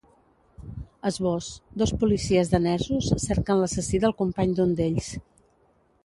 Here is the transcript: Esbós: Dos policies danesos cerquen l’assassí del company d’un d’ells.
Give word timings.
Esbós: 1.09 1.45
Dos 1.81 1.91
policies 2.03 2.49
danesos 2.53 3.09
cerquen 3.25 3.61
l’assassí 3.61 3.99
del 4.05 4.15
company 4.23 4.55
d’un 4.61 4.73
d’ells. 4.81 5.11